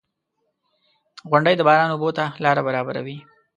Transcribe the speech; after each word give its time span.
•غونډۍ 1.29 1.53
د 1.57 1.61
باران 1.67 1.89
اوبو 1.91 2.09
ته 2.17 2.25
لاره 2.43 2.61
برابروي. 2.67 3.17